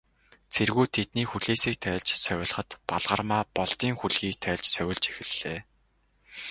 Цэргүүд 0.53 0.89
тэдний 0.95 1.27
хүлээсийг 1.29 1.75
тайлж, 1.85 2.07
сувилахад, 2.23 2.69
Балгармаа 2.89 3.41
Болдын 3.55 3.93
хүлгийг 3.99 4.35
тайлж 4.43 4.65
сувилж 4.75 5.03
эхэллээ. 5.11 5.59